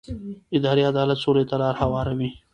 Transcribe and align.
اداري 0.57 0.83
عدالت 0.89 1.17
سولې 1.23 1.43
ته 1.49 1.55
لاره 1.61 1.79
هواروي 1.87 2.29